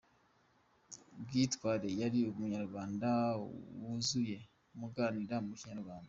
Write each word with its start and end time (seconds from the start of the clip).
Bwitare: 1.23 1.89
Yari 2.01 2.19
umunyarwanda 2.31 3.09
wuzuye, 3.79 4.37
muganira 4.79 5.35
mu 5.45 5.53
kinyarwanda. 5.59 5.99